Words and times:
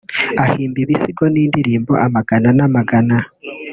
Ahimba 0.43 0.77
ibisigo 0.83 1.23
n’indirimbo 1.33 1.93
amagana 2.05 2.49
n’amagana 2.57 3.17